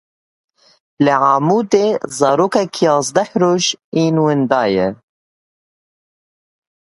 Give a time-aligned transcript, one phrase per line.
[1.03, 1.85] Li Amûdê
[2.17, 3.63] zarokek yazdeh roj
[4.03, 4.87] in wenda ye.